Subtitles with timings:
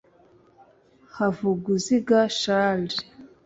[1.15, 2.95] Havuguziga Charles